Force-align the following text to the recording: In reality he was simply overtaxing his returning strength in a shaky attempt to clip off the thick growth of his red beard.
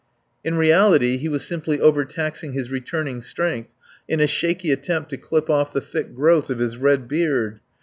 In 0.43 0.55
reality 0.55 1.17
he 1.17 1.29
was 1.29 1.45
simply 1.45 1.79
overtaxing 1.79 2.53
his 2.53 2.71
returning 2.71 3.21
strength 3.21 3.69
in 4.07 4.19
a 4.19 4.25
shaky 4.25 4.71
attempt 4.71 5.11
to 5.11 5.17
clip 5.17 5.47
off 5.47 5.73
the 5.73 5.79
thick 5.79 6.15
growth 6.15 6.49
of 6.49 6.57
his 6.57 6.75
red 6.77 7.07
beard. 7.07 7.59